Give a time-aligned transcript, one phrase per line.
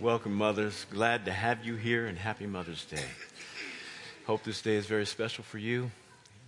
[0.00, 0.84] Welcome, mothers.
[0.90, 3.06] Glad to have you here and happy Mother's Day.
[4.26, 5.90] Hope this day is very special for you.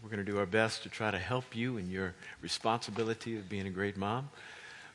[0.02, 3.48] We're going to do our best to try to help you in your responsibility of
[3.48, 4.28] being a great mom,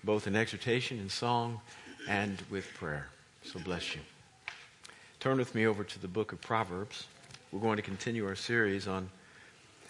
[0.04, 1.62] both in exhortation and song
[2.08, 3.08] and with prayer.
[3.42, 4.02] So bless you.
[5.20, 7.08] Turn with me over to the book of Proverbs.
[7.51, 9.10] We're going to continue our series on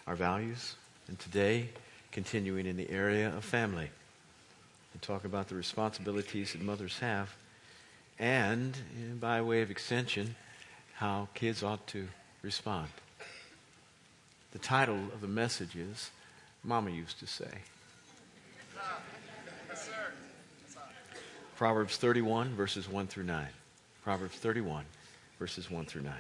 [0.08, 0.76] our values,
[1.10, 1.68] and today,
[2.14, 3.90] continuing in the area of family
[4.94, 7.36] and talk about the responsibilities that mothers have
[8.24, 10.34] and, eh, by way of extension,
[10.94, 12.08] how kids ought to
[12.42, 12.88] respond.
[14.54, 16.10] The title of the message is
[16.64, 17.52] Mama Used to Say.
[21.58, 23.46] Proverbs 31, verses 1 through 9.
[24.06, 24.86] Proverbs 31,
[25.38, 26.14] verses 1 through 9.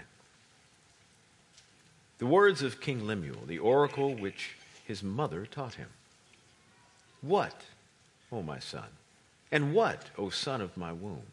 [2.17, 5.89] The words of King Lemuel, the oracle which his mother taught him.
[7.21, 7.61] What,
[8.29, 8.89] O my son?
[9.53, 11.23] And what, O son of my womb?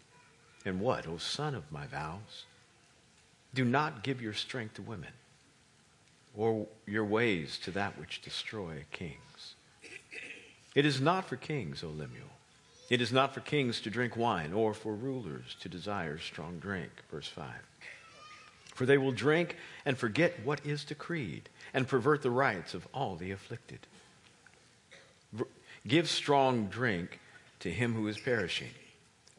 [0.64, 2.44] And what, O son of my vows?
[3.54, 5.12] Do not give your strength to women,
[6.36, 9.54] or your ways to that which destroy kings.
[10.74, 12.28] It is not for kings, O Lemuel.
[12.90, 16.90] It is not for kings to drink wine, or for rulers to desire strong drink.
[17.10, 17.46] Verse 5.
[18.74, 23.16] For they will drink and forget what is decreed, and pervert the rights of all
[23.16, 23.80] the afflicted.
[25.86, 27.18] Give strong drink
[27.60, 28.70] to him who is perishing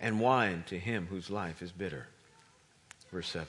[0.02, 2.08] and wine to him whose life is bitter.
[3.12, 3.48] Verse 7.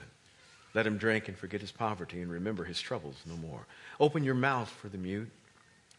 [0.75, 3.67] Let him drink and forget his poverty and remember his troubles no more.
[3.99, 5.31] Open your mouth for the mute,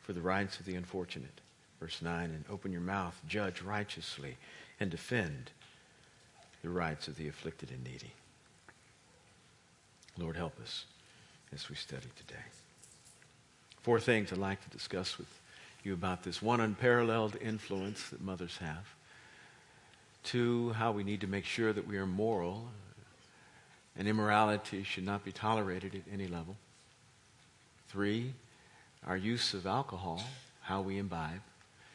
[0.04, 1.42] for the rights of the unfortunate.
[1.80, 2.26] Verse 9.
[2.26, 4.38] And open your mouth, judge righteously,
[4.80, 5.52] and defend
[6.62, 8.14] the rights of the afflicted and needy.
[10.18, 10.86] Lord, help us
[11.54, 12.42] as we study today.
[13.82, 15.28] Four things I'd like to discuss with
[15.84, 16.42] you about this.
[16.42, 18.88] One, unparalleled influence that mothers have.
[20.24, 22.68] Two, how we need to make sure that we are moral
[23.98, 26.56] and immorality should not be tolerated at any level.
[27.90, 28.34] Three,
[29.06, 30.24] our use of alcohol,
[30.62, 31.42] how we imbibe.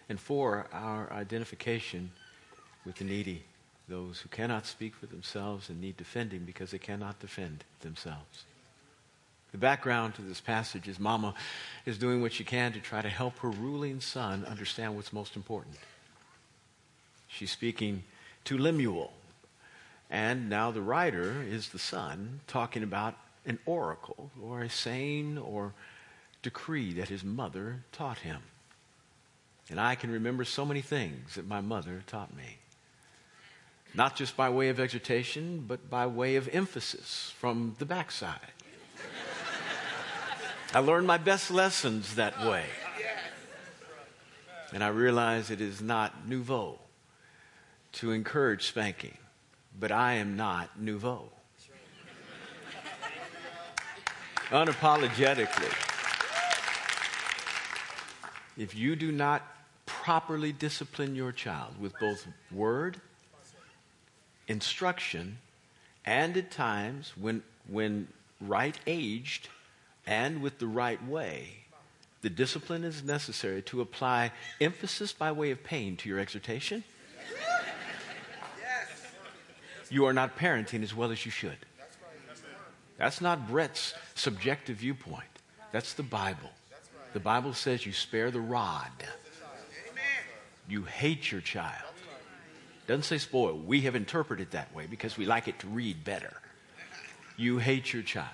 [0.09, 2.11] And four, our identification
[2.85, 3.43] with the needy,
[3.89, 8.45] those who cannot speak for themselves and need defending because they cannot defend themselves.
[9.53, 11.35] The background to this passage is Mama
[11.87, 15.37] is doing what she can to try to help her ruling son understand what's most
[15.37, 15.77] important.
[17.29, 18.05] She's speaking
[18.45, 19.13] to Lemuel.
[20.11, 25.75] And now the writer is the son talking about an oracle or a saying or
[26.43, 28.43] decree that his mother taught him.
[29.71, 32.59] And I can remember so many things that my mother taught me.
[33.95, 38.39] Not just by way of exhortation, but by way of emphasis from the backside.
[40.75, 42.65] I learned my best lessons that way.
[44.73, 46.79] And I realize it is not nouveau
[47.99, 49.19] to encourage spanking,
[49.79, 51.31] but I am not nouveau.
[54.51, 55.75] Unapologetically.
[58.57, 59.43] If you do not
[59.85, 63.01] properly discipline your child with both word,
[64.47, 65.39] instruction,
[66.07, 68.07] and at times, when, when
[68.41, 69.49] right aged
[70.07, 71.65] and with the right way,
[72.23, 74.31] the discipline is necessary to apply
[74.61, 76.85] emphasis by way of pain to your exhortation
[79.91, 81.57] you are not parenting as well as you should.
[82.97, 85.25] That's not Brett's subjective viewpoint.
[85.73, 86.51] That's the Bible.
[87.13, 88.91] The Bible says you spare the rod.
[90.69, 91.85] You hate your child.
[92.87, 93.57] Doesn't say spoil.
[93.57, 96.33] We have interpreted that way because we like it to read better.
[97.37, 98.29] You hate your child.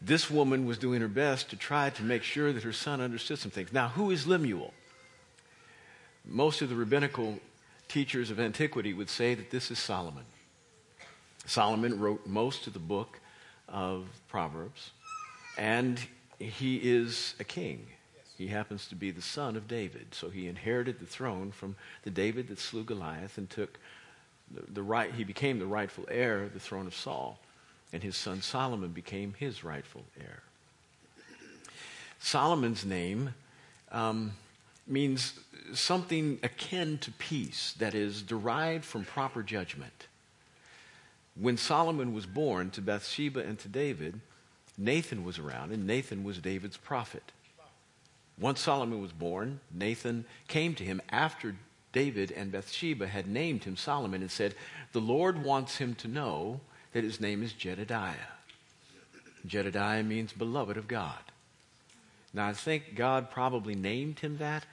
[0.00, 3.38] This woman was doing her best to try to make sure that her son understood
[3.38, 3.72] some things.
[3.72, 4.72] Now, who is Lemuel?
[6.24, 7.38] Most of the rabbinical
[7.88, 10.24] teachers of antiquity would say that this is Solomon.
[11.46, 13.20] Solomon wrote most of the book
[13.68, 14.90] of Proverbs,
[15.56, 15.98] and
[16.38, 17.86] he is a king.
[18.36, 22.10] He happens to be the son of David, so he inherited the throne from the
[22.10, 23.78] David that slew Goliath and took
[24.54, 25.12] the, the right.
[25.12, 27.40] He became the rightful heir of the throne of Saul,
[27.92, 30.42] and his son Solomon became his rightful heir.
[32.20, 33.34] Solomon's name
[33.90, 34.32] um,
[34.88, 35.38] means
[35.74, 40.06] something akin to peace that is derived from proper judgment.
[41.34, 44.20] When Solomon was born to Bathsheba and to David,
[44.76, 47.32] Nathan was around, and Nathan was David's prophet.
[48.40, 51.56] Once Solomon was born, Nathan came to him after
[51.92, 54.54] David and Bathsheba had named him Solomon and said,
[54.92, 56.60] The Lord wants him to know
[56.92, 58.14] that his name is Jedediah.
[59.46, 61.18] Jedediah means beloved of God.
[62.32, 64.64] Now, I think God probably named him that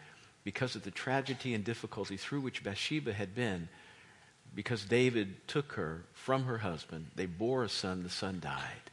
[0.45, 3.68] because of the tragedy and difficulty through which Bathsheba had been
[4.53, 7.07] because David took her from her husband.
[7.15, 8.92] They bore a son, the son died.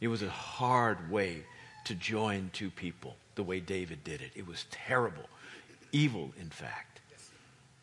[0.00, 1.42] It was a hard way
[1.84, 4.30] to join two people the way David did it.
[4.34, 5.28] It was terrible,
[5.90, 7.00] evil, in fact.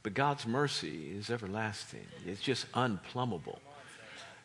[0.02, 3.60] But God's mercy is everlasting, it's just unplumbable.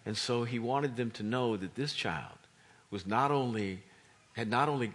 [0.04, 2.36] And so he wanted them to know that this child
[2.90, 3.82] was not only
[4.34, 4.92] had not only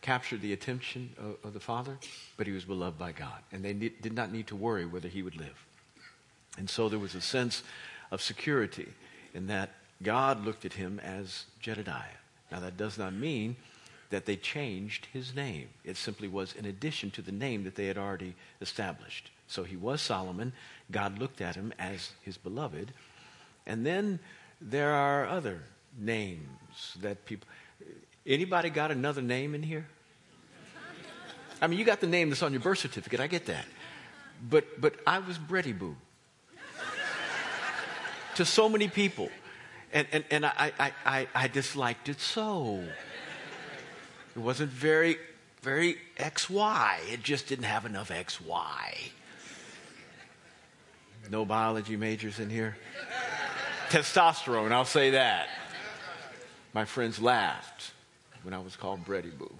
[0.00, 1.98] captured the attention of, of, the father,
[2.36, 3.42] but he was beloved by God.
[3.52, 5.64] And they need, did not need to worry whether he would live.
[6.58, 7.62] And so there was a sense
[8.10, 8.88] of security
[9.34, 9.70] in that
[10.02, 12.18] God looked at him as Jedediah.
[12.50, 13.56] Now, that does not mean
[14.08, 15.68] that they changed his name.
[15.84, 19.30] It simply was in addition to the name that they had already established.
[19.46, 20.52] So he was Solomon.
[20.90, 22.92] God looked at him as his beloved.
[23.66, 24.18] And then
[24.60, 25.62] there are other
[25.98, 27.46] names that people.
[28.26, 29.86] Anybody got another name in here?
[31.62, 33.20] I mean, you got the name that's on your birth certificate.
[33.20, 33.66] I get that.
[34.48, 35.96] But, but I was Bretty Boo
[38.36, 39.28] to so many people.
[39.92, 42.82] And, and, and I, I, I, I disliked it so.
[44.34, 45.18] It wasn't very,
[45.62, 47.12] very XY.
[47.12, 49.10] It just didn't have enough XY.
[51.30, 52.76] No biology majors in here?
[53.90, 55.48] Testosterone, I'll say that.
[56.72, 57.92] My friends laughed
[58.42, 59.52] when I was called Bretty Boo.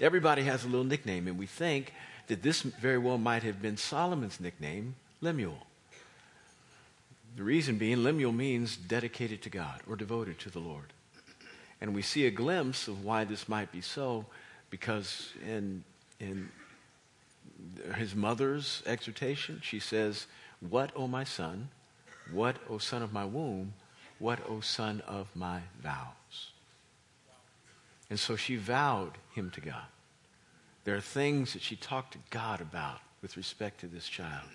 [0.00, 1.92] Everybody has a little nickname, and we think
[2.28, 5.66] that this very well might have been Solomon's nickname, Lemuel.
[7.36, 10.92] The reason being, Lemuel means dedicated to God or devoted to the Lord.
[11.80, 14.26] And we see a glimpse of why this might be so
[14.70, 15.84] because in,
[16.18, 16.48] in
[17.96, 20.26] his mother's exhortation, she says,
[20.60, 21.68] What, O my son?
[22.32, 23.74] What, O son of my womb?
[24.18, 26.19] What, O son of my vows?
[28.10, 29.86] And so she vowed him to God.
[30.84, 34.48] There are things that she talked to God about with respect to this child.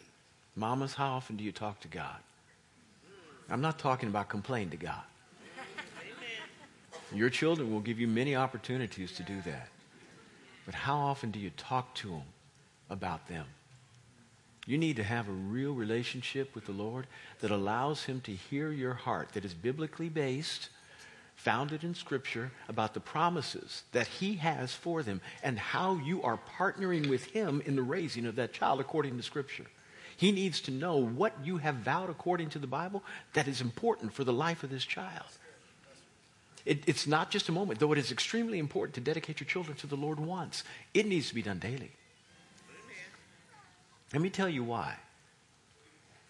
[0.55, 2.17] Mamas, how often do you talk to God?
[3.49, 5.03] I'm not talking about complain to God.
[7.13, 9.69] Your children will give you many opportunities to do that.
[10.65, 12.23] But how often do you talk to them
[12.89, 13.45] about them?
[14.65, 17.05] You need to have a real relationship with the Lord
[17.41, 20.69] that allows Him to hear your heart, that is biblically based,
[21.35, 26.39] founded in Scripture, about the promises that He has for them and how you are
[26.57, 29.65] partnering with Him in the raising of that child according to Scripture.
[30.17, 33.03] He needs to know what you have vowed according to the Bible
[33.33, 35.25] that is important for the life of this child.
[36.65, 39.77] It, it's not just a moment, though it is extremely important to dedicate your children
[39.77, 40.63] to the Lord once.
[40.93, 41.91] It needs to be done daily.
[44.13, 44.95] Let me tell you why.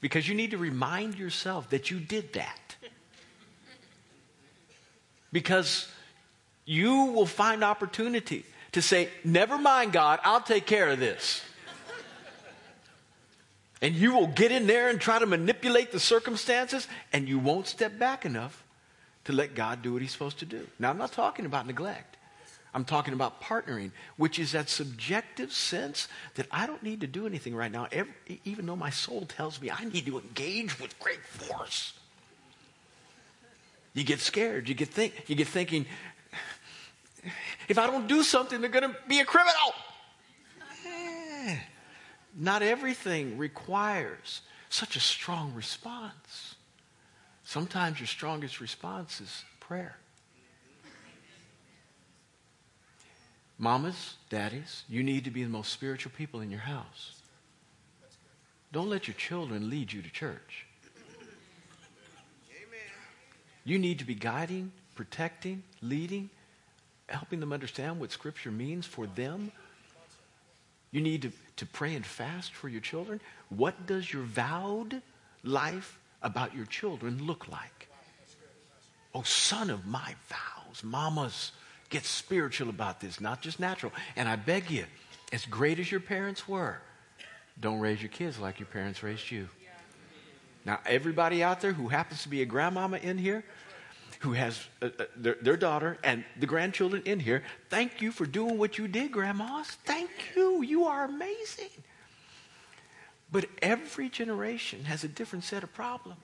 [0.01, 2.64] Because you need to remind yourself that you did that.
[5.35, 5.91] Because
[6.63, 11.41] you will find opportunity to say, Never mind, God, I'll take care of this.
[13.81, 17.67] And you will get in there and try to manipulate the circumstances, and you won't
[17.67, 18.63] step back enough
[19.25, 20.65] to let God do what He's supposed to do.
[20.79, 22.15] Now, I'm not talking about neglect.
[22.73, 27.27] I'm talking about partnering, which is that subjective sense that I don't need to do
[27.27, 28.13] anything right now, every,
[28.45, 31.91] even though my soul tells me I need to engage with great force.
[33.95, 34.69] You get scared.
[34.69, 35.87] You get, think, you get thinking,
[37.67, 39.73] if I don't do something, they're going to be a criminal.
[42.37, 46.55] Not everything requires such a strong response.
[47.45, 49.95] Sometimes your strongest response is prayer.
[53.57, 57.21] Mamas, daddies, you need to be the most spiritual people in your house.
[58.73, 60.65] Don't let your children lead you to church.
[63.65, 66.29] You need to be guiding, protecting, leading,
[67.09, 69.51] helping them understand what Scripture means for them.
[70.91, 73.21] You need to to pray and fast for your children?
[73.49, 75.01] What does your vowed
[75.43, 77.89] life about your children look like?
[79.13, 81.53] Oh, son of my vows, mamas,
[81.89, 83.93] get spiritual about this, not just natural.
[84.17, 84.85] And I beg you,
[85.31, 86.79] as great as your parents were,
[87.59, 89.47] don't raise your kids like your parents raised you.
[90.65, 93.43] Now, everybody out there who happens to be a grandmama in here,
[94.19, 98.25] who has uh, uh, their, their, daughter and the grandchildren in here, thank you for
[98.25, 99.67] doing what you did, grandmas.
[99.85, 100.63] Thank you.
[100.63, 101.69] You are amazing.
[103.31, 106.17] But every generation has a different set of problems.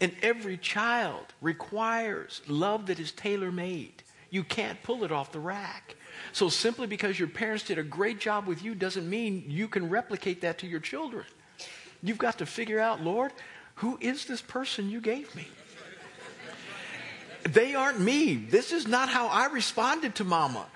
[0.00, 4.02] And every child requires love that is tailor made.
[4.30, 5.96] You can't pull it off the rack.
[6.32, 9.88] So simply because your parents did a great job with you doesn't mean you can
[9.88, 11.24] replicate that to your children.
[12.02, 13.32] You've got to figure out, Lord,
[13.76, 15.46] who is this person you gave me?
[17.44, 18.34] They aren't me.
[18.34, 20.66] This is not how I responded to mama.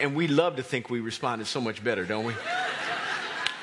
[0.00, 2.34] And we love to think we responded so much better, don't we?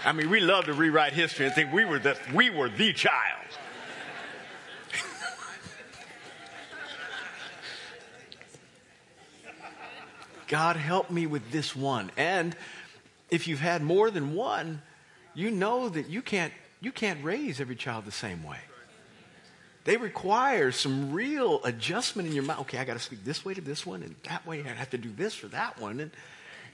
[0.06, 2.94] I mean, we love to rewrite history and think we were the, we were the
[2.94, 3.46] child.
[10.48, 12.12] God help me with this one.
[12.18, 12.56] And
[13.32, 14.82] if you've had more than one,
[15.34, 16.54] you know that you can't,
[16.86, 18.60] you can't raise every child the same way.
[19.86, 22.60] They require some real adjustment in your mind.
[22.62, 24.64] Okay, I got to speak this way to this one and that way.
[24.64, 26.00] I have to do this for that one.
[26.00, 26.12] And,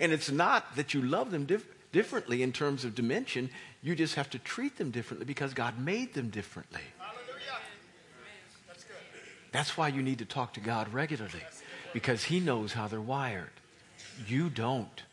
[0.02, 3.50] and it's not that you love them dif- differently in terms of dimension.
[3.82, 6.82] You just have to treat them differently because God made them differently.
[8.68, 8.84] That's,
[9.54, 11.44] That's why you need to talk to God regularly
[11.94, 13.56] because He knows how they're wired.
[14.28, 15.04] You don't.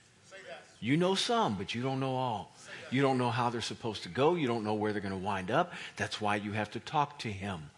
[0.80, 2.52] You know some, but you don't know all.
[2.90, 4.34] You don't know how they're supposed to go.
[4.34, 5.72] You don't know where they're going to wind up.
[5.96, 7.70] That's why you have to talk to Him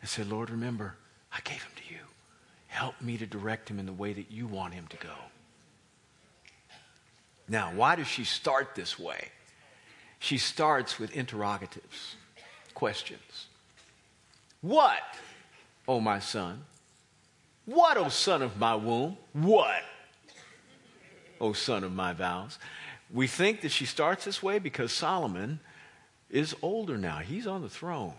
[0.00, 0.94] and say, Lord, remember,
[1.32, 2.00] I gave him to you.
[2.68, 5.14] Help me to direct him in the way that you want him to go.
[7.48, 9.28] Now, why does she start this way?
[10.20, 12.16] She starts with interrogatives,
[12.74, 13.46] questions.
[14.60, 15.00] What,
[15.88, 16.64] O oh my son?
[17.64, 19.16] What, O oh son of my womb?
[19.32, 19.82] What,
[21.40, 22.58] O oh son of my vows?
[23.12, 25.60] We think that she starts this way because Solomon
[26.30, 27.18] is older now.
[27.18, 28.14] He's on the throne.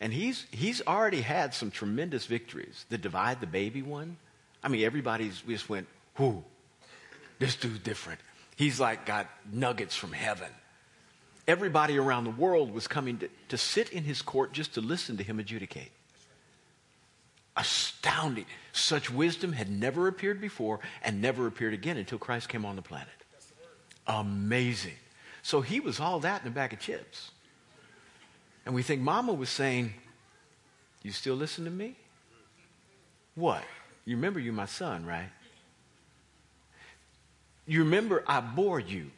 [0.00, 2.84] And he's, he's already had some tremendous victories.
[2.88, 4.16] The divide the baby one.
[4.62, 5.86] I mean, everybody's just went,
[6.18, 6.42] whoo,
[7.38, 8.20] this dude's different.
[8.56, 10.48] He's like got nuggets from heaven.
[11.46, 15.16] Everybody around the world was coming to, to sit in his court just to listen
[15.18, 15.90] to him adjudicate.
[17.56, 18.46] Astounding.
[18.72, 22.82] Such wisdom had never appeared before and never appeared again until Christ came on the
[22.82, 23.08] planet.
[24.06, 24.94] Amazing.
[25.42, 27.30] So he was all that in a bag of chips.
[28.64, 29.92] And we think mama was saying,
[31.02, 31.96] You still listen to me?
[33.34, 33.62] What?
[34.04, 35.30] You remember you're my son, right?
[37.66, 39.10] You remember I bore you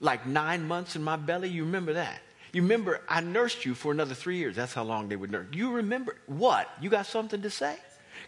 [0.00, 1.48] like nine months in my belly?
[1.48, 2.20] You remember that?
[2.52, 4.56] You remember I nursed you for another three years.
[4.56, 5.46] That's how long they would nurse.
[5.52, 6.68] You remember what?
[6.80, 7.76] You got something to say?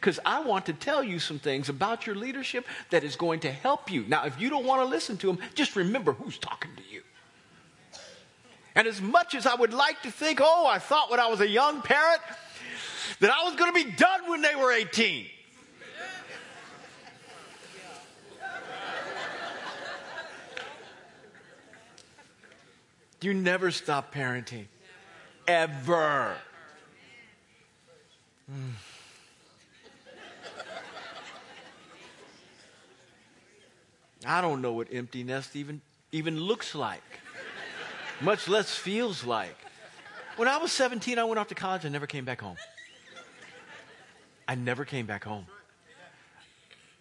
[0.00, 3.52] Because I want to tell you some things about your leadership that is going to
[3.52, 4.06] help you.
[4.08, 7.02] Now, if you don't want to listen to them, just remember who's talking to you.
[8.74, 11.42] And as much as I would like to think, oh, I thought when I was
[11.42, 12.22] a young parent
[13.18, 15.26] that I was going to be done when they were 18.
[23.20, 24.64] You never stop parenting.
[25.46, 26.36] Ever.
[28.50, 28.72] Mm.
[34.26, 35.80] I don't know what empty nest even,
[36.12, 37.02] even looks like
[38.20, 39.56] much less feels like.
[40.36, 42.56] When I was 17, I went off to college and never came back home.
[44.46, 45.46] I never came back home.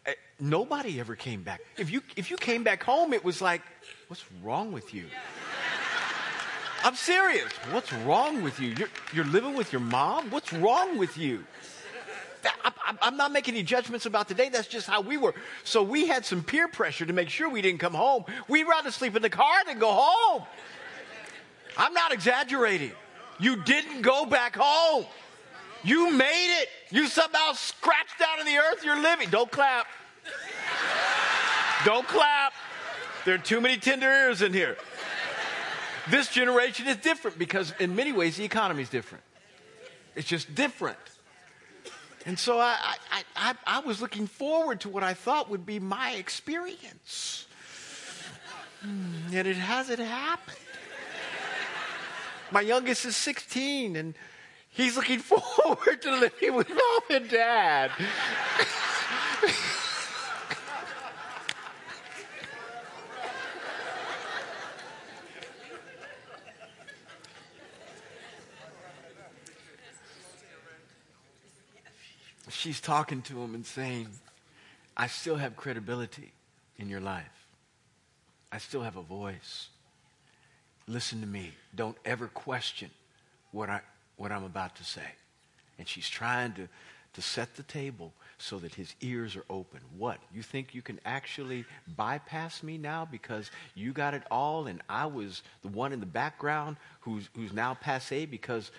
[0.05, 1.61] I, eh, nobody ever came back.
[1.77, 3.61] If you, if you came back home, it was like,
[4.07, 5.05] what's wrong with you?
[6.83, 7.51] I'm serious.
[7.71, 8.69] What's wrong with you?
[8.77, 10.29] You're, you're living with your mom?
[10.29, 11.43] What's wrong with you?
[12.63, 14.49] I, am not making any judgments about today.
[14.49, 15.33] That's just how we were.
[15.63, 18.25] So we had some peer pressure to make sure we didn't come home.
[18.47, 20.43] We'd rather sleep in the car than go home.
[21.77, 22.91] I'm not exaggerating.
[23.39, 25.05] You didn't go back home.
[25.83, 26.69] You made it.
[26.91, 29.29] You somehow scratched out of the earth you're living.
[29.29, 29.87] Don't clap.
[31.85, 32.53] Don't clap.
[33.25, 34.77] There are too many tender ears in here.
[36.09, 39.23] This generation is different because, in many ways, the economy is different.
[40.15, 40.97] It's just different.
[42.25, 42.75] And so I,
[43.11, 47.47] I, I, I, was looking forward to what I thought would be my experience.
[48.81, 50.57] Hmm, and it hasn't happened.
[52.51, 54.15] My youngest is 16, and
[54.69, 57.91] he's looking forward to living with mom and dad.
[72.59, 74.09] She's talking to him and saying,
[74.97, 76.33] I still have credibility
[76.77, 77.47] in your life.
[78.51, 79.69] I still have a voice
[80.89, 81.51] listen to me.
[81.73, 82.89] Don't ever question
[83.51, 83.79] what, I,
[84.17, 85.05] what I'm about to say.
[85.77, 86.67] And she's trying to,
[87.13, 89.79] to set the table so that his ears are open.
[89.97, 90.17] What?
[90.33, 95.05] You think you can actually bypass me now because you got it all and I
[95.05, 98.71] was the one in the background who's, who's now passe because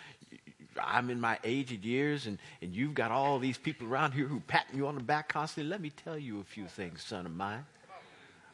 [0.83, 4.41] I'm in my aged years and, and you've got all these people around here who
[4.41, 5.71] patting you on the back constantly.
[5.71, 7.65] Let me tell you a few things, son of mine.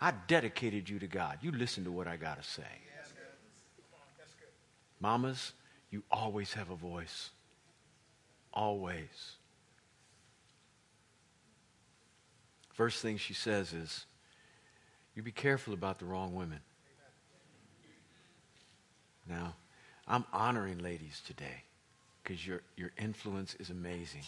[0.01, 1.39] I dedicated you to God.
[1.41, 2.63] You listen to what I got to say.
[5.01, 5.53] Mamas,
[5.91, 7.31] you always have a voice.
[8.53, 9.37] Always.
[12.73, 14.05] First thing she says is,
[15.15, 16.61] you be careful about the wrong women.
[19.29, 19.55] Now,
[20.07, 21.65] I'm honoring ladies today
[22.27, 24.25] because your, your influence is amazing.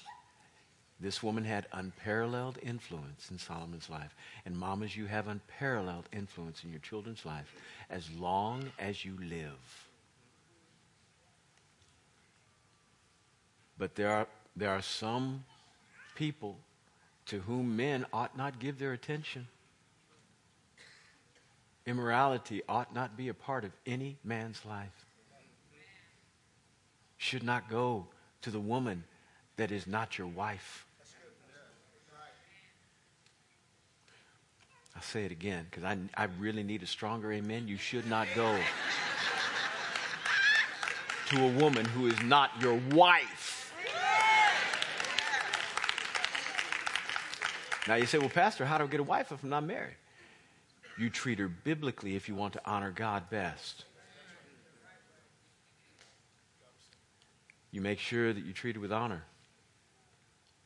[1.00, 4.14] This woman had unparalleled influence in Solomon's life.
[4.47, 7.52] And mamas, you have unparalleled influence in your children's life
[7.90, 9.88] as long as you live.
[13.78, 14.26] But there are,
[14.57, 15.45] there are some
[16.14, 16.57] people
[17.26, 19.49] to whom men ought not give their attention.
[21.85, 25.07] Immorality ought not be a part of any man's life.
[27.19, 28.07] Should not go
[28.43, 29.05] to the woman
[29.57, 30.87] that is not your wife.
[34.97, 37.69] I'll say it again because I, I really need a stronger amen.
[37.69, 38.59] You should not go
[41.29, 43.73] to a woman who is not your wife.
[47.87, 49.95] Now you say, well, Pastor, how do I get a wife if I'm not married?
[50.99, 53.85] You treat her biblically if you want to honor God best.
[57.71, 59.25] You make sure that you treat her with honor.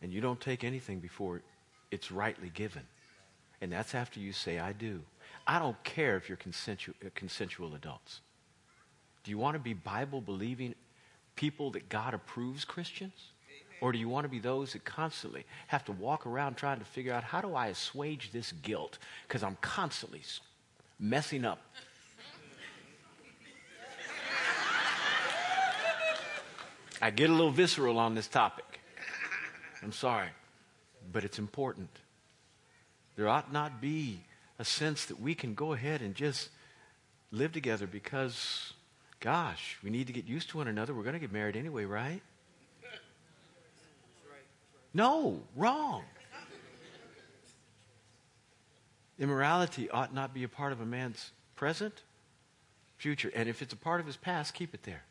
[0.01, 1.43] And you don't take anything before
[1.91, 2.83] it's rightly given.
[3.61, 5.01] And that's after you say, I do.
[5.47, 8.21] I don't care if you're consensual, uh, consensual adults.
[9.25, 10.75] Do you want to be Bible believing
[11.37, 13.31] people that God approves Christians?
[13.81, 16.85] Or do you want to be those that constantly have to walk around trying to
[16.85, 18.99] figure out how do I assuage this guilt?
[19.27, 20.23] Because I'm constantly
[21.01, 21.61] messing up.
[27.03, 28.81] I get a little visceral on this topic.
[29.83, 30.29] I'm sorry,
[31.13, 31.91] but it's important.
[33.17, 34.21] There ought not be
[34.61, 36.49] a sense that we can go ahead and just
[37.33, 38.73] live together because,
[39.19, 40.95] gosh, we need to get used to one another.
[40.95, 42.23] We're going to get married anyway, right?
[44.95, 46.05] No, wrong.
[49.19, 52.03] Immorality ought not be a part of a man's present,
[52.97, 53.33] future.
[53.35, 55.03] And if it's a part of his past, keep it there.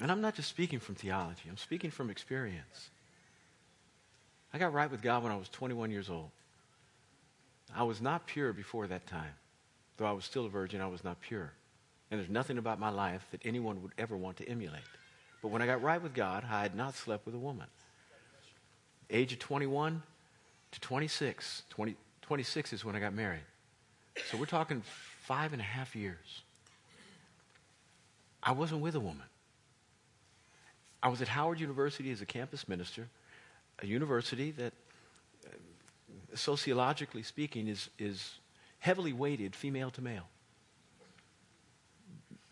[0.00, 2.90] And I'm not just speaking from theology, I'm speaking from experience.
[4.52, 6.30] I got right with God when I was 21 years old.
[7.74, 9.34] I was not pure before that time.
[9.96, 11.52] Though I was still a virgin, I was not pure.
[12.10, 14.82] And there's nothing about my life that anyone would ever want to emulate.
[15.42, 17.66] But when I got right with God, I had not slept with a woman.
[19.10, 20.02] Age of 21
[20.72, 21.62] to 26.
[21.70, 23.44] 20, 26 is when I got married.
[24.30, 24.82] So we're talking
[25.22, 26.42] five and a half years.
[28.42, 29.26] I wasn't with a woman.
[31.04, 33.08] I was at Howard University as a campus minister
[33.80, 34.72] a university that,
[35.46, 35.50] uh,
[36.34, 38.38] sociologically speaking, is, is
[38.78, 40.28] heavily weighted female to male.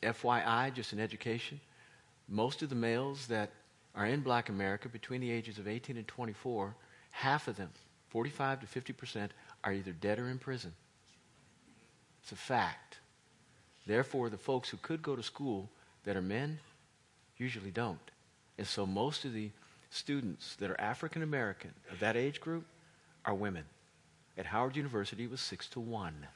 [0.02, 1.60] FYI, just in education,
[2.28, 3.50] most of the males that
[3.94, 6.74] are in black America between the ages of 18 and 24,
[7.12, 7.70] half of them,
[8.08, 10.72] 45 to 50 percent, are either dead or in prison.
[12.22, 12.98] It's a fact.
[13.86, 15.70] Therefore, the folks who could go to school
[16.04, 16.58] that are men
[17.36, 18.11] usually don't.
[18.58, 19.50] And so most of the
[19.90, 22.64] students that are African American of that age group
[23.24, 23.64] are women.
[24.36, 26.26] At Howard University, it was six to one.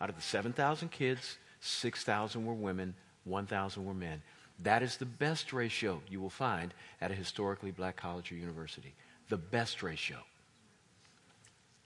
[0.00, 4.22] Out of the 7,000 kids, 6,000 were women, 1,000 were men.
[4.62, 8.94] That is the best ratio you will find at a historically black college or university.
[9.28, 10.18] The best ratio.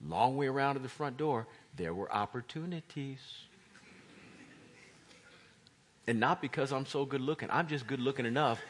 [0.05, 3.19] Long way around to the front door, there were opportunities.
[6.07, 8.61] And not because I'm so good looking, I'm just good looking enough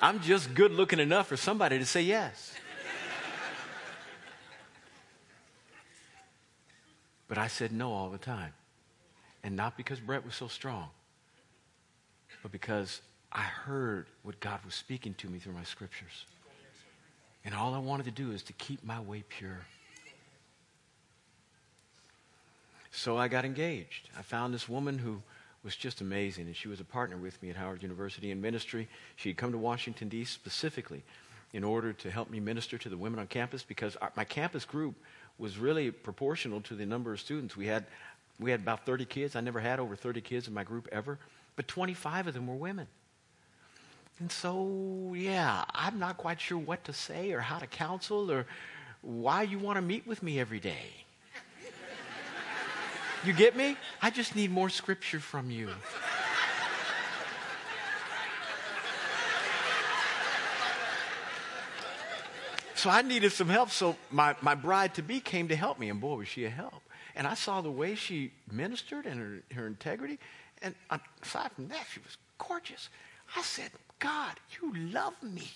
[0.00, 2.54] I'm just good looking enough for somebody to say yes.
[7.28, 8.52] But I said no all the time.
[9.44, 10.88] And not because Brett was so strong,
[12.42, 13.00] but because
[13.32, 16.26] I heard what God was speaking to me through my scriptures.
[17.44, 19.60] And all I wanted to do is to keep my way pure.
[22.90, 24.08] So I got engaged.
[24.18, 25.22] I found this woman who
[25.62, 26.46] was just amazing.
[26.46, 28.88] And she was a partner with me at Howard University in ministry.
[29.16, 30.32] She had come to Washington, D.C.
[30.32, 31.02] specifically
[31.52, 34.64] in order to help me minister to the women on campus because our, my campus
[34.64, 34.94] group
[35.38, 37.56] was really proportional to the number of students.
[37.56, 37.86] We had,
[38.38, 39.36] we had about 30 kids.
[39.36, 41.18] I never had over 30 kids in my group ever,
[41.56, 42.86] but 25 of them were women.
[44.20, 48.46] And so, yeah, I'm not quite sure what to say or how to counsel or
[49.00, 51.06] why you want to meet with me every day.
[53.24, 53.76] You get me?
[54.00, 55.68] I just need more scripture from you.
[62.74, 63.68] So I needed some help.
[63.70, 66.50] So my, my bride to be came to help me, and boy, was she a
[66.50, 66.82] help.
[67.14, 70.18] And I saw the way she ministered and her, her integrity.
[70.62, 70.74] And
[71.22, 72.88] aside from that, she was gorgeous.
[73.36, 75.50] I said, God, you love me.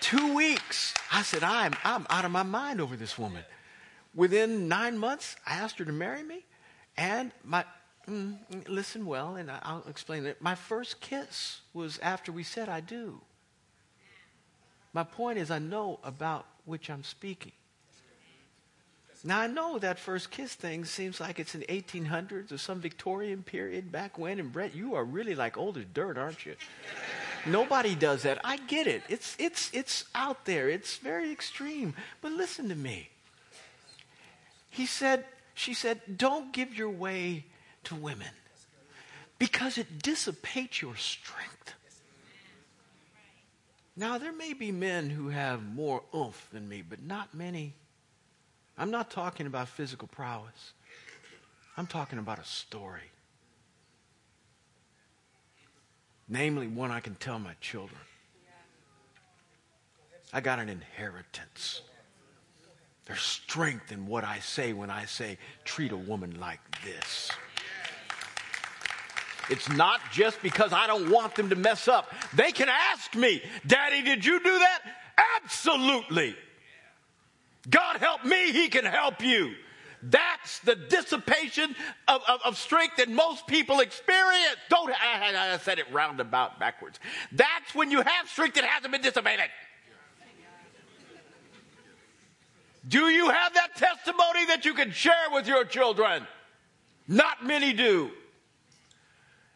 [0.00, 0.94] Two weeks.
[1.12, 3.44] I said, I'm, I'm out of my mind over this woman.
[4.14, 6.44] Within nine months, I asked her to marry me.
[6.96, 7.64] And my,
[8.08, 8.36] mm,
[8.68, 10.42] listen well, and I'll explain it.
[10.42, 13.20] My first kiss was after we said, I do.
[14.92, 17.52] My point is, I know about which I'm speaking.
[19.24, 22.80] Now, I know that first kiss thing seems like it's in the 1800s or some
[22.80, 24.40] Victorian period back when.
[24.40, 26.56] And Brett, you are really like old as dirt, aren't you?
[27.46, 28.40] Nobody does that.
[28.42, 29.02] I get it.
[29.08, 31.94] It's, it's, it's out there, it's very extreme.
[32.20, 33.11] But listen to me.
[34.72, 37.44] He said, she said, don't give your way
[37.84, 38.30] to women
[39.38, 41.74] because it dissipates your strength.
[43.94, 47.74] Now, there may be men who have more oomph than me, but not many.
[48.78, 50.72] I'm not talking about physical prowess.
[51.76, 53.10] I'm talking about a story.
[56.30, 58.00] Namely, one I can tell my children.
[60.32, 61.82] I got an inheritance.
[63.12, 67.30] There's strength in what I say when I say, treat a woman like this.
[69.50, 72.10] It's not just because I don't want them to mess up.
[72.32, 74.80] They can ask me, Daddy, did you do that?
[75.44, 76.34] Absolutely.
[77.68, 79.56] God help me, He can help you.
[80.02, 81.76] That's the dissipation
[82.08, 84.56] of, of, of, strength that most people experience.
[84.70, 86.98] Don't, I, I said it roundabout backwards.
[87.30, 89.50] That's when you have strength that hasn't been dissipated.
[92.86, 96.26] Do you have that testimony that you can share with your children?
[97.06, 98.10] Not many do.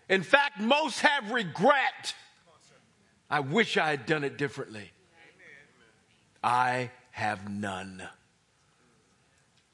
[0.08, 2.14] In fact, most have regret.
[3.28, 4.92] I wish I had done it differently.
[6.42, 8.02] I have none.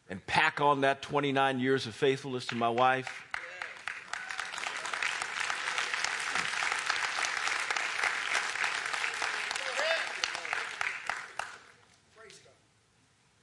[0.08, 3.26] And pack on that 29 years of faithfulness to my wife.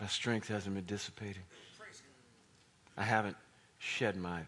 [0.09, 1.43] Strength hasn't been dissipating.
[2.97, 3.37] I haven't
[3.77, 4.41] shed my,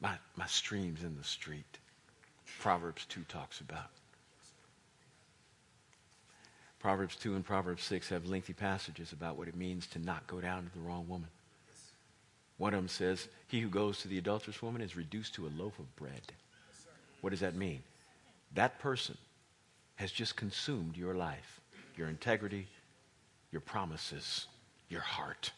[0.00, 1.78] my, my streams in the street.
[2.60, 3.90] Proverbs 2 talks about.
[6.78, 10.40] Proverbs 2 and Proverbs 6 have lengthy passages about what it means to not go
[10.40, 11.28] down to the wrong woman.
[12.58, 15.56] One of them says, He who goes to the adulterous woman is reduced to a
[15.58, 16.32] loaf of bread.
[17.22, 17.82] What does that mean?
[18.54, 19.16] That person
[19.96, 21.60] has just consumed your life,
[21.96, 22.68] your integrity,
[23.50, 24.46] your promises,
[24.88, 25.52] your heart.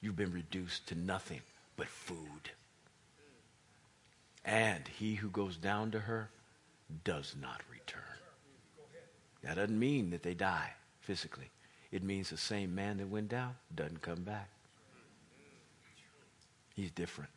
[0.00, 1.40] You've been reduced to nothing
[1.76, 2.50] but food.
[4.44, 6.30] And he who goes down to her
[7.04, 8.02] does not return.
[9.42, 11.50] That doesn't mean that they die physically.
[11.92, 14.48] It means the same man that went down doesn't come back.
[16.74, 17.30] He's different.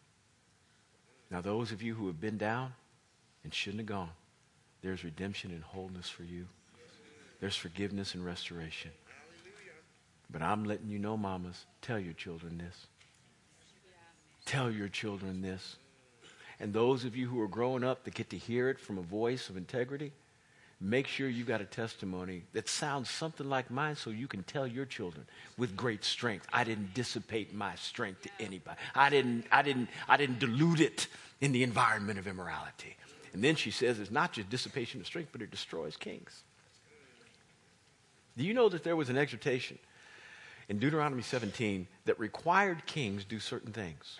[1.31, 2.73] Now, those of you who have been down
[3.43, 4.12] and shouldn't have gone,
[4.81, 6.45] there's redemption and wholeness for you.
[7.39, 8.91] There's forgiveness and restoration.
[10.34, 12.88] But I'm letting you know, mamas, tell your children this.
[14.46, 15.78] Tell your children this.
[16.60, 19.02] And those of you who are growing up that get to hear it from a
[19.02, 20.12] voice of integrity,
[20.82, 24.67] make sure you've got a testimony that sounds something like mine so you can tell
[24.67, 25.26] your children
[25.58, 30.17] with great strength i didn't dissipate my strength to anybody i didn't i didn't i
[30.17, 31.08] didn't dilute it
[31.39, 32.98] in the environment of immorality
[33.34, 36.43] and then she says it's not just dissipation of strength but it destroys kings
[38.38, 39.80] do you know that there was an exhortation
[40.69, 44.19] in deuteronomy 17 that required kings do certain things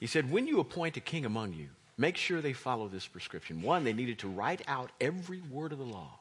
[0.00, 3.62] he said when you appoint a king among you Make sure they follow this prescription.
[3.62, 6.18] One, they needed to write out every word of the law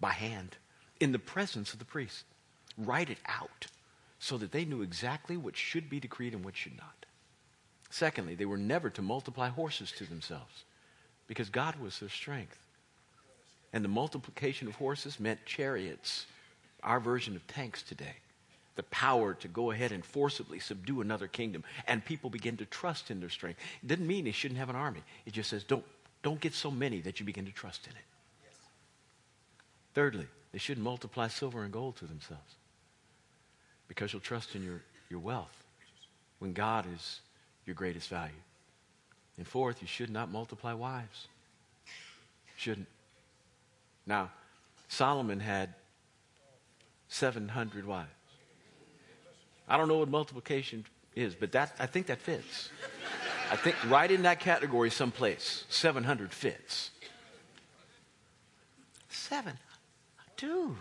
[0.00, 0.56] by hand
[1.00, 2.24] in the presence of the priest.
[2.78, 3.66] Write it out
[4.20, 7.06] so that they knew exactly what should be decreed and what should not.
[7.90, 10.64] Secondly, they were never to multiply horses to themselves
[11.26, 12.58] because God was their strength.
[13.72, 16.26] And the multiplication of horses meant chariots,
[16.82, 18.16] our version of tanks today
[18.74, 21.64] the power to go ahead and forcibly subdue another kingdom.
[21.86, 23.60] And people begin to trust in their strength.
[23.82, 25.02] It doesn't mean they shouldn't have an army.
[25.26, 25.84] It just says don't,
[26.22, 28.04] don't get so many that you begin to trust in it.
[28.44, 28.54] Yes.
[29.94, 32.54] Thirdly, they shouldn't multiply silver and gold to themselves
[33.88, 35.64] because you'll trust in your, your wealth
[36.38, 37.20] when God is
[37.66, 38.32] your greatest value.
[39.36, 41.26] And fourth, you should not multiply wives.
[42.56, 42.88] Shouldn't.
[44.06, 44.30] Now,
[44.88, 45.74] Solomon had
[47.12, 48.08] 700 wives.
[49.68, 52.70] I don't know what multiplication is, but that, I think that fits.
[53.50, 56.90] I think right in that category someplace, 700 fits.
[59.10, 59.58] Seven.
[60.38, 60.74] Dude.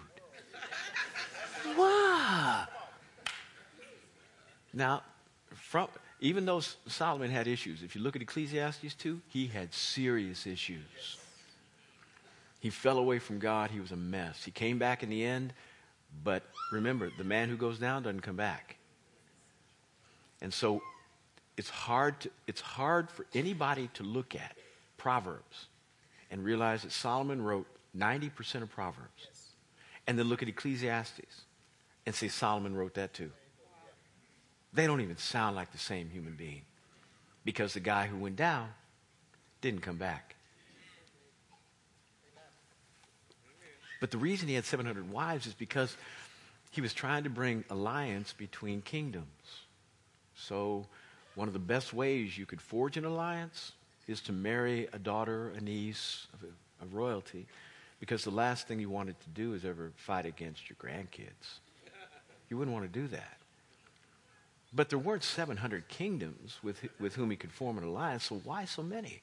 [1.78, 2.66] Wow.
[4.74, 5.04] Now,
[5.54, 5.90] from,
[6.22, 11.18] even though Solomon had issues, if you look at Ecclesiastes 2, he had serious issues.
[12.62, 13.70] He fell away from God.
[13.70, 14.46] He was a mess.
[14.46, 15.54] He came back in the end,
[16.24, 18.78] but remember, the man who goes down doesn't come back.
[20.42, 20.82] And so
[21.58, 24.56] it's hard, to, it's hard for anybody to look at
[24.98, 25.68] Proverbs
[26.30, 29.28] and realize that Solomon wrote 90% of Proverbs.
[30.08, 31.42] And then look at Ecclesiastes
[32.06, 33.32] and say Solomon wrote that too.
[34.74, 36.64] They don't even sound like the same human being
[37.44, 38.70] because the guy who went down
[39.60, 40.36] didn't come back.
[44.02, 45.96] But the reason he had 700 wives is because
[46.72, 49.26] he was trying to bring alliance between kingdoms.
[50.36, 50.88] So,
[51.36, 53.72] one of the best ways you could forge an alliance
[54.08, 56.44] is to marry a daughter, a niece of,
[56.82, 57.46] of royalty,
[58.00, 61.60] because the last thing you wanted to do is ever fight against your grandkids.
[62.50, 63.38] You wouldn't want to do that.
[64.74, 68.66] But there weren't 700 kingdoms with, with whom he could form an alliance, so why
[68.66, 69.22] so many?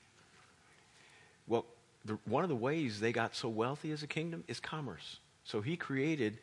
[1.46, 1.64] Well,
[2.09, 5.21] the, one of the ways they got so wealthy as a kingdom is commerce.
[5.44, 6.38] So he created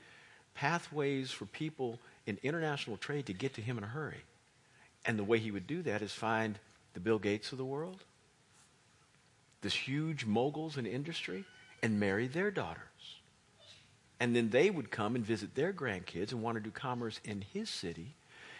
[0.54, 4.24] pathways for people in international trade to get to him in a hurry.
[5.06, 6.58] And the way he would do that is find
[6.94, 8.04] the Bill Gates of the world,
[9.62, 11.44] this huge moguls in industry,
[11.84, 13.20] and marry their daughters.
[14.20, 17.42] And then they would come and visit their grandkids and want to do commerce in
[17.54, 18.16] his city.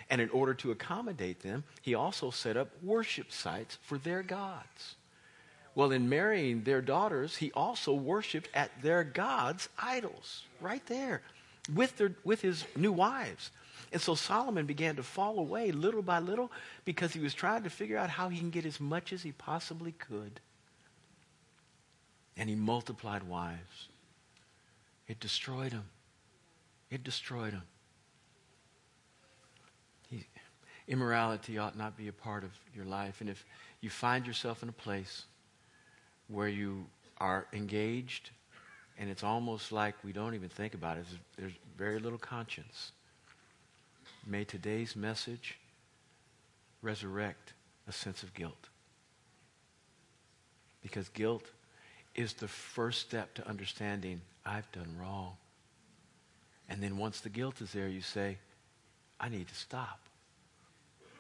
[0.10, 4.96] And in order to accommodate them, he also set up worship sites for their gods.
[5.76, 11.22] Well, in marrying their daughters, he also worshiped at their gods' idols, right there,
[11.74, 13.52] with, their, with his new wives.
[13.92, 16.50] And so Solomon began to fall away little by little
[16.86, 19.34] because he was trying to figure out how he can get as much as he
[19.34, 20.40] possibly could.
[22.38, 23.90] And he multiplied wives.
[25.08, 25.86] It destroyed him.
[26.90, 27.64] It destroyed him.
[30.10, 30.26] He,
[30.88, 33.20] immorality ought not be a part of your life.
[33.20, 33.46] And if
[33.82, 35.26] you find yourself in a place
[36.28, 36.86] where you
[37.20, 38.32] are engaged
[38.98, 41.06] and it's almost like we don't even think about it.
[41.38, 42.92] There's very little conscience.
[44.26, 45.58] May today's message
[46.82, 47.54] resurrect
[47.88, 48.70] a sense of guilt.
[50.82, 51.46] Because guilt
[52.16, 55.34] is the first step to understanding I've done wrong.
[56.70, 58.38] And then once the guilt is there, you say,
[59.20, 60.00] I need to stop.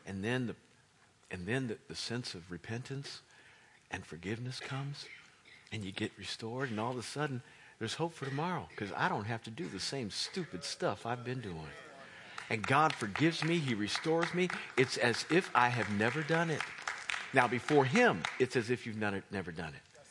[0.08, 0.56] And then the,
[1.30, 3.22] and then the, the sense of repentance
[3.96, 5.06] and forgiveness comes
[5.72, 7.42] and you get restored, and all of a sudden,
[7.80, 11.24] there's hope for tomorrow because I don't have to do the same stupid stuff I've
[11.24, 11.56] been doing.
[12.50, 14.50] And God forgives me, He restores me.
[14.78, 16.62] It's as if I have never done it.
[17.34, 20.02] Now, before Him, it's as if you've it, never done it.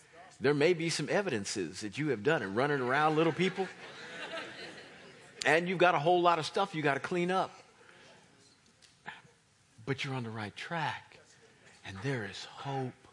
[0.41, 3.69] There may be some evidences that you have done it, running around little people,
[5.47, 7.53] and you've got a whole lot of stuff you got to clean up.
[9.87, 11.19] But you're on the right track,
[11.87, 13.04] and there is hope.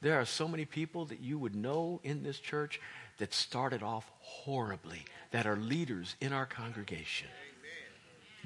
[0.00, 2.80] There are so many people that you would know in this church
[3.18, 7.28] that started off horribly, that are leaders in our congregation.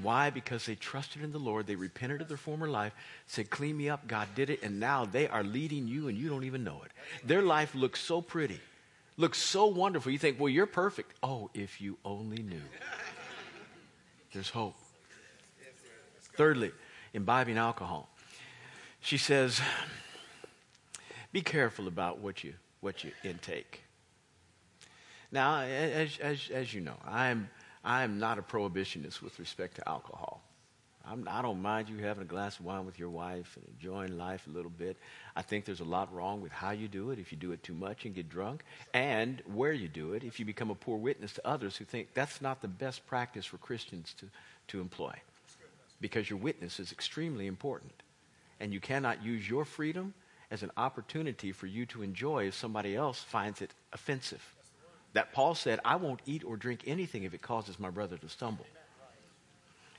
[0.03, 0.31] Why?
[0.31, 1.67] Because they trusted in the Lord.
[1.67, 2.95] They repented of their former life,
[3.27, 4.07] said, Clean me up.
[4.07, 4.63] God did it.
[4.63, 6.93] And now they are leading you and you don't even know it.
[7.27, 8.61] Their life looks so pretty,
[9.17, 10.11] looks so wonderful.
[10.11, 11.13] You think, Well, you're perfect.
[11.23, 12.63] Oh, if you only knew.
[14.33, 14.77] There's hope.
[16.35, 16.73] Thirdly,
[17.13, 18.09] imbibing alcohol.
[19.01, 19.61] She says,
[21.33, 23.83] be careful about what you, what you intake.
[25.33, 27.49] Now, as, as, as you know, I'm,
[27.85, 30.43] I'm not a prohibitionist with respect to alcohol.
[31.07, 33.67] I'm, I do not mind you having a glass of wine with your wife and
[33.75, 34.97] enjoying life a little bit.
[35.35, 37.63] I think there's a lot wrong with how you do it if you do it
[37.63, 40.99] too much and get drunk, and where you do it if you become a poor
[40.99, 44.27] witness to others who think that's not the best practice for Christians to,
[44.69, 45.15] to employ.
[46.01, 47.93] Because your witness is extremely important.
[48.59, 50.13] And you cannot use your freedom
[50.51, 54.45] as an opportunity for you to enjoy if somebody else finds it offensive.
[55.13, 58.29] That Paul said, I won't eat or drink anything if it causes my brother to
[58.29, 58.67] stumble.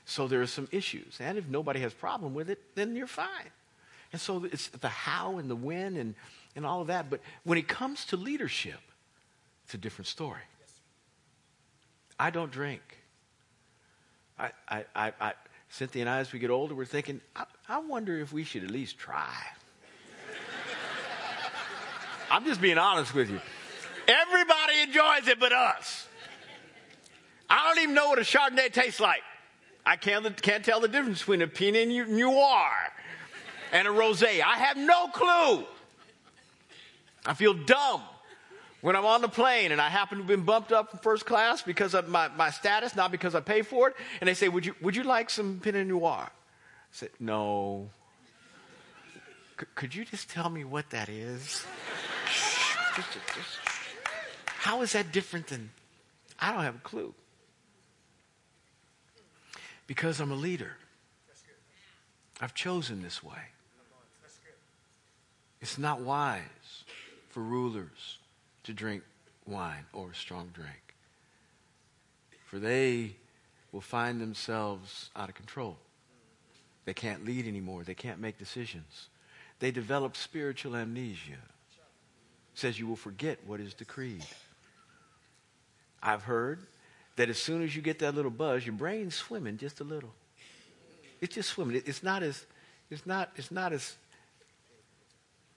[0.04, 1.18] So there are some issues.
[1.20, 3.50] And if nobody has problem with it, then you're fine.
[4.12, 6.14] And so it's the how and the when and,
[6.54, 7.08] and all of that.
[7.08, 8.80] But when it comes to leadership,
[9.64, 10.42] it's a different story.
[12.18, 12.82] I don't drink.
[14.38, 15.32] I, I, I, I,
[15.70, 18.64] Cynthia and I, as we get older, we're thinking, I, I wonder if we should
[18.64, 19.34] at least try.
[22.32, 23.38] I'm just being honest with you.
[24.08, 26.08] Everybody enjoys it but us.
[27.50, 29.20] I don't even know what a Chardonnay tastes like.
[29.84, 32.70] I can't, can't tell the difference between a Pinot Noir
[33.70, 34.40] and a Rosé.
[34.40, 35.66] I have no clue.
[37.26, 38.00] I feel dumb
[38.80, 41.26] when I'm on the plane and I happen to have been bumped up from first
[41.26, 43.96] class because of my, my status, not because I pay for it.
[44.22, 46.28] And they say, would you, would you like some Pinot Noir?
[46.30, 46.30] I
[46.92, 47.90] said, no.
[49.60, 51.66] C- could you just tell me what that is?
[52.94, 53.58] Just, just,
[54.46, 55.70] How is that different than?
[56.38, 57.14] I don't have a clue.
[59.86, 60.76] Because I'm a leader.
[62.40, 63.38] I've chosen this way.
[65.60, 66.40] It's not wise
[67.28, 68.18] for rulers
[68.64, 69.04] to drink
[69.46, 70.94] wine or strong drink,
[72.44, 73.12] for they
[73.70, 75.76] will find themselves out of control.
[76.84, 77.84] They can't lead anymore.
[77.84, 79.08] They can't make decisions.
[79.60, 81.38] They develop spiritual amnesia.
[82.54, 84.24] Says you will forget what is decreed.
[86.02, 86.60] I've heard
[87.16, 90.12] that as soon as you get that little buzz, your brain's swimming just a little.
[91.20, 91.82] It's just swimming.
[91.86, 92.44] It's not as,
[92.90, 93.96] it's not, it's not as.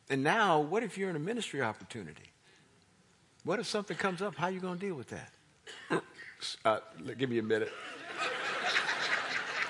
[0.10, 2.29] And now, what if you're in a ministry opportunity?
[3.43, 4.36] What if something comes up?
[4.36, 6.03] How are you going to deal with that?
[6.63, 6.79] Uh,
[7.17, 7.71] give me a minute.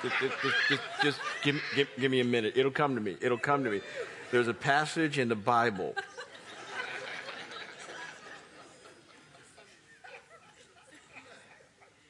[0.01, 2.53] just, just, just, just give, give, give me a minute.
[2.57, 3.15] It'll come to me.
[3.21, 3.81] It'll come to me.
[4.31, 5.95] There's a passage in the Bible.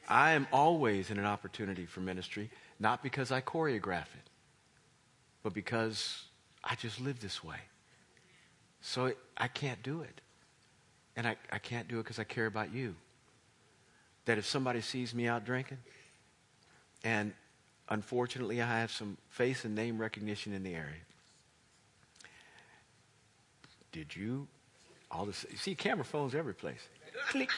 [0.08, 4.30] I am always in an opportunity for ministry, not because I choreograph it,
[5.42, 6.24] but because
[6.62, 7.58] I just live this way.
[8.80, 10.20] So I can't do it.
[11.16, 12.94] And I, I can't do it because I care about you.
[14.26, 15.78] That if somebody sees me out drinking,
[17.02, 17.32] and
[17.88, 21.02] unfortunately I have some face and name recognition in the area,
[23.92, 24.46] did you?
[25.10, 26.80] All this, see camera phones every place.
[27.28, 27.50] Click.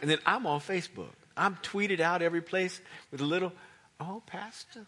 [0.00, 1.12] And then I'm on Facebook.
[1.36, 2.80] I'm tweeted out every place
[3.10, 3.52] with a little,
[4.00, 4.86] oh, Pastor.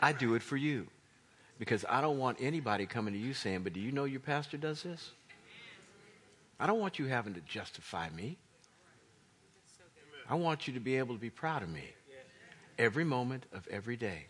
[0.00, 0.88] I do it for you
[1.58, 4.56] because I don't want anybody coming to you saying, but do you know your pastor
[4.56, 5.12] does this?
[6.60, 8.36] I don't want you having to justify me.
[10.28, 11.94] I want you to be able to be proud of me
[12.78, 14.26] every moment of every day.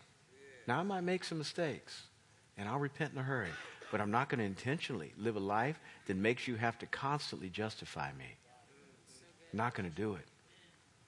[0.67, 2.03] Now, I might make some mistakes,
[2.57, 3.49] and I'll repent in a hurry,
[3.91, 7.49] but I'm not going to intentionally live a life that makes you have to constantly
[7.49, 8.35] justify me.
[9.53, 10.25] I'm not going to do it.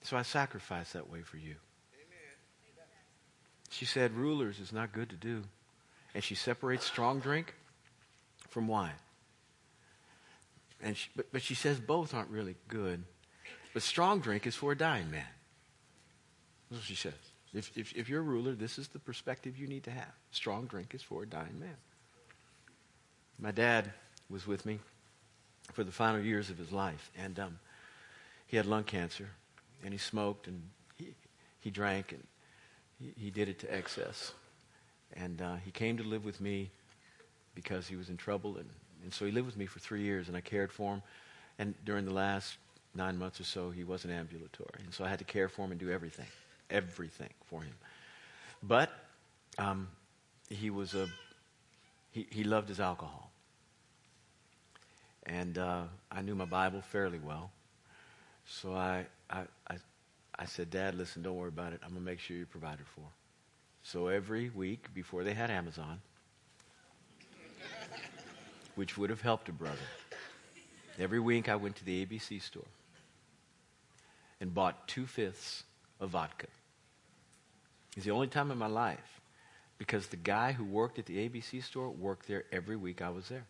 [0.03, 1.55] So I sacrifice that way for you.
[3.69, 5.43] She said, Rulers is not good to do.
[6.15, 7.53] And she separates strong drink
[8.49, 8.93] from wine.
[10.81, 13.03] And she, but, but she says both aren't really good.
[13.73, 15.27] But strong drink is for a dying man.
[16.69, 17.13] That's what she says.
[17.53, 20.11] If, if, if you're a ruler, this is the perspective you need to have.
[20.31, 21.75] Strong drink is for a dying man.
[23.39, 23.91] My dad
[24.29, 24.79] was with me
[25.73, 27.59] for the final years of his life, and um,
[28.47, 29.29] he had lung cancer,
[29.83, 30.61] and he smoked, and
[30.97, 31.13] he,
[31.59, 32.23] he drank, and
[32.99, 34.33] he, he did it to excess.
[35.13, 36.69] And uh, he came to live with me
[37.55, 38.69] because he was in trouble, and,
[39.03, 41.01] and so he lived with me for three years, and I cared for him.
[41.57, 42.57] And during the last
[42.95, 45.71] nine months or so, he wasn't ambulatory, and so I had to care for him
[45.71, 46.27] and do everything
[46.69, 47.73] everything for him.
[48.61, 48.91] But
[49.57, 49.87] um,
[50.49, 51.07] he was a
[52.11, 53.31] he, he loved his alcohol,
[55.25, 57.51] and uh, I knew my Bible fairly well,
[58.45, 59.77] so I, I I
[60.41, 61.81] I said, Dad, listen, don't worry about it.
[61.83, 63.03] I'm gonna make sure you're provided for.
[63.83, 65.99] So every week before they had Amazon,
[68.75, 69.77] which would have helped a brother,
[70.97, 72.63] every week I went to the ABC store
[74.39, 75.63] and bought two fifths
[75.99, 76.47] of vodka.
[77.97, 79.18] It's the only time in my life
[79.79, 83.29] because the guy who worked at the ABC store worked there every week I was
[83.29, 83.45] there.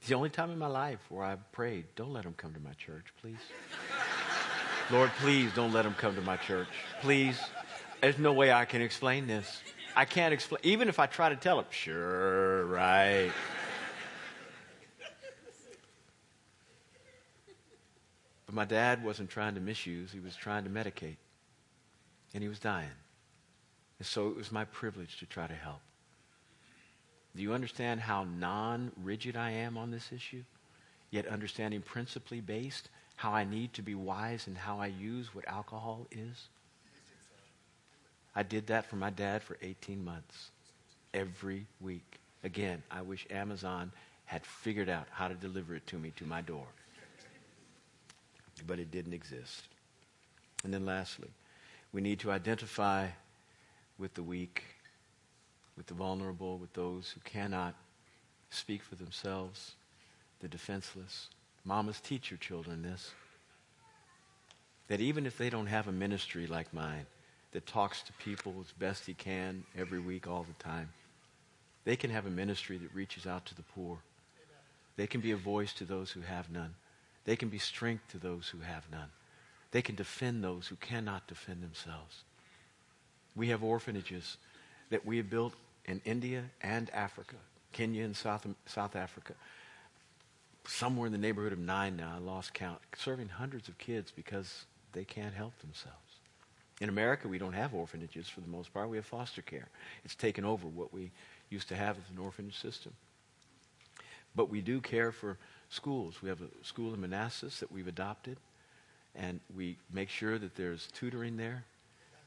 [0.00, 2.60] It's the only time in my life where I prayed, don't let him come to
[2.60, 3.38] my church, please.
[4.90, 6.68] Lord, please don't let him come to my church.
[7.00, 7.38] Please.
[8.00, 9.62] There's no way I can explain this.
[9.96, 10.60] I can't explain.
[10.62, 13.32] Even if I try to tell him, sure, right.
[18.46, 21.16] But my dad wasn't trying to misuse, he was trying to medicate
[22.34, 22.88] and he was dying.
[23.98, 25.80] And so it was my privilege to try to help.
[27.34, 30.42] Do you understand how non rigid I am on this issue?
[31.10, 35.48] Yet understanding principally based how I need to be wise in how I use what
[35.48, 36.48] alcohol is?
[38.34, 40.50] I did that for my dad for 18 months,
[41.12, 42.20] every week.
[42.44, 43.90] Again, I wish Amazon
[44.26, 46.66] had figured out how to deliver it to me to my door.
[48.66, 49.64] But it didn't exist.
[50.62, 51.30] And then lastly,
[51.92, 53.08] we need to identify
[53.98, 54.62] with the weak,
[55.76, 57.74] with the vulnerable, with those who cannot
[58.50, 59.74] speak for themselves,
[60.40, 61.28] the defenseless.
[61.64, 63.10] Mamas, teach your children this.
[64.88, 67.06] That even if they don't have a ministry like mine
[67.52, 70.88] that talks to people as best he can every week, all the time,
[71.84, 73.98] they can have a ministry that reaches out to the poor.
[74.96, 76.74] They can be a voice to those who have none.
[77.24, 79.10] They can be strength to those who have none.
[79.70, 82.24] They can defend those who cannot defend themselves.
[83.38, 84.36] We have orphanages
[84.90, 87.36] that we have built in India and Africa,
[87.70, 89.34] Kenya and South, South Africa.
[90.66, 94.66] Somewhere in the neighborhood of nine now, I lost count, serving hundreds of kids because
[94.92, 95.96] they can't help themselves.
[96.80, 98.88] In America, we don't have orphanages for the most part.
[98.88, 99.68] We have foster care.
[100.04, 101.12] It's taken over what we
[101.48, 102.92] used to have as an orphanage system.
[104.34, 106.22] But we do care for schools.
[106.22, 108.36] We have a school in Manassas that we've adopted,
[109.14, 111.64] and we make sure that there's tutoring there.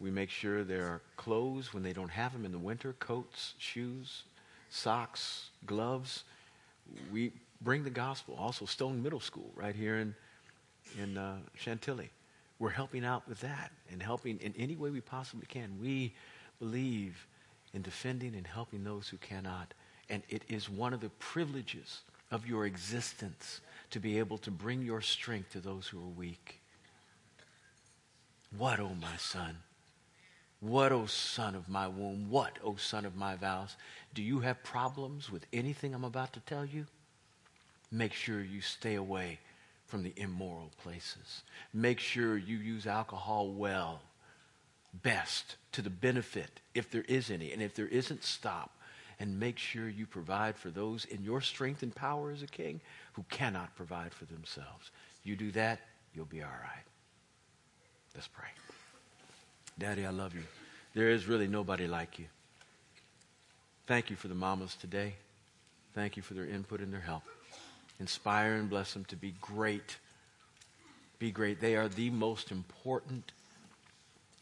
[0.01, 3.53] We make sure there are clothes when they don't have them in the winter coats,
[3.59, 4.23] shoes,
[4.69, 6.23] socks, gloves.
[7.11, 7.31] We
[7.61, 8.35] bring the gospel.
[8.39, 10.15] Also, Stone Middle School right here in,
[11.01, 12.09] in uh, Chantilly.
[12.57, 15.77] We're helping out with that and helping in any way we possibly can.
[15.79, 16.13] We
[16.59, 17.27] believe
[17.73, 19.73] in defending and helping those who cannot.
[20.09, 24.81] And it is one of the privileges of your existence to be able to bring
[24.81, 26.59] your strength to those who are weak.
[28.57, 29.57] What, oh my son?
[30.61, 32.29] What, O son of my womb?
[32.29, 33.75] What, O son of my vows?
[34.13, 36.85] Do you have problems with anything I'm about to tell you?
[37.91, 39.39] Make sure you stay away
[39.87, 41.41] from the immoral places.
[41.73, 44.01] Make sure you use alcohol well,
[44.93, 47.51] best, to the benefit, if there is any.
[47.51, 48.69] And if there isn't, stop.
[49.19, 52.81] And make sure you provide for those in your strength and power as a king
[53.13, 54.91] who cannot provide for themselves.
[55.23, 55.79] You do that,
[56.13, 56.85] you'll be all right.
[58.13, 58.49] Let's pray.
[59.77, 60.43] Daddy, I love you.
[60.93, 62.25] There is really nobody like you.
[63.87, 65.15] Thank you for the mamas today.
[65.93, 67.23] Thank you for their input and their help.
[67.99, 69.97] Inspire and bless them to be great.
[71.19, 71.61] Be great.
[71.61, 73.31] They are the most important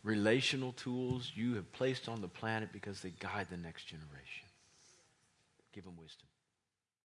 [0.04, 4.48] relational tools you have placed on the planet because they guide the next generation.
[5.74, 6.29] Give them wisdom.